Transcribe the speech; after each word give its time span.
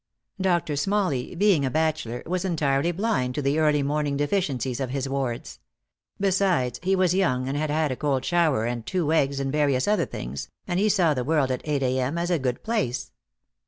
Doctor 0.41 0.75
Smalley, 0.75 1.35
being 1.35 1.63
a 1.63 1.69
bachelor, 1.69 2.23
was 2.25 2.43
entirely 2.43 2.91
blind 2.91 3.35
to 3.35 3.41
the 3.43 3.59
early 3.59 3.83
morning 3.83 4.17
deficiencies 4.17 4.79
of 4.79 4.89
his 4.89 5.07
wards. 5.07 5.59
Besides, 6.19 6.79
he 6.81 6.95
was 6.95 7.13
young 7.13 7.47
and 7.47 7.55
had 7.55 7.69
had 7.69 7.91
a 7.91 7.95
cold 7.95 8.25
shower 8.25 8.65
and 8.65 8.83
two 8.83 9.13
eggs 9.13 9.39
and 9.39 9.51
various 9.51 9.87
other 9.87 10.07
things, 10.07 10.49
and 10.67 10.79
he 10.79 10.89
saw 10.89 11.13
the 11.13 11.23
world 11.23 11.51
at 11.51 11.61
eight 11.65 11.83
A.M. 11.83 12.17
as 12.17 12.31
a 12.31 12.39
good 12.39 12.63
place. 12.63 13.11